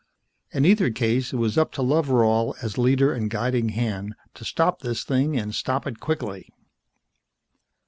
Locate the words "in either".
0.49-0.89